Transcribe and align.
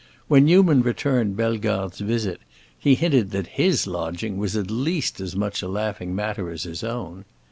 When 0.27 0.45
Newman 0.45 0.81
returned 0.81 1.37
Bellegarde's 1.37 1.99
visit, 1.99 2.41
he 2.79 2.95
hinted 2.95 3.29
that 3.33 3.45
his 3.61 3.85
lodging 3.85 4.39
was 4.39 4.55
at 4.55 4.71
least 4.71 5.21
as 5.21 5.35
much 5.35 5.61
a 5.61 5.67
laughing 5.67 6.15
matter 6.15 6.49
as 6.49 6.63
his 6.63 6.83
own. 6.83 7.23